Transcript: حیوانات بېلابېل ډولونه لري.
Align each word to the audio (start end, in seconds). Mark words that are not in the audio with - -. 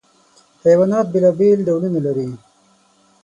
حیوانات 0.65 1.07
بېلابېل 1.13 1.59
ډولونه 1.67 1.99
لري. 2.05 2.27